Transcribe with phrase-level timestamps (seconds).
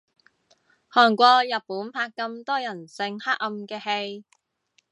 [0.91, 4.25] 韓國日本拍咁多人性黑暗嘅戲